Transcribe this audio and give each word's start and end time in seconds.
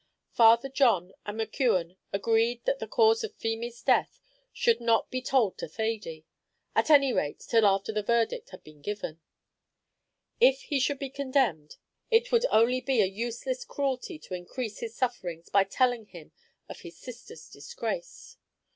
Father 0.31 0.67
John 0.67 1.11
and 1.27 1.39
McKeon 1.39 1.95
agreed 2.11 2.65
that 2.65 2.79
the 2.79 2.87
cause 2.87 3.23
of 3.23 3.35
Feemy's 3.35 3.83
death 3.83 4.19
should 4.51 4.81
not 4.81 5.11
be 5.11 5.21
told 5.21 5.59
to 5.59 5.67
Thady 5.67 6.25
at 6.75 6.89
any 6.89 7.13
rate 7.13 7.39
till 7.41 7.67
after 7.67 7.91
the 7.91 8.01
verdict 8.01 8.49
had 8.49 8.63
been 8.63 8.81
given. 8.81 9.21
If 10.39 10.61
he 10.63 10.79
should 10.79 10.97
be 10.97 11.11
condemned 11.11 11.77
it 12.09 12.31
would 12.31 12.47
only 12.49 12.81
be 12.81 12.99
a 13.03 13.05
useless 13.05 13.63
cruelty 13.63 14.17
to 14.17 14.33
increase 14.33 14.79
his 14.79 14.95
sufferings 14.97 15.49
by 15.51 15.65
telling 15.65 16.07
him 16.07 16.31
of 16.67 16.79
his 16.79 16.97
sister's 16.97 17.47
disgrace. 17.47 18.37